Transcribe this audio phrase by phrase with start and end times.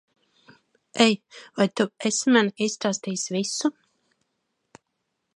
[1.07, 1.13] Ei,
[1.57, 3.71] vai tu esi man izstāstījis visu?